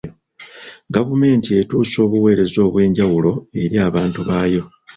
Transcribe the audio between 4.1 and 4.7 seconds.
baayo.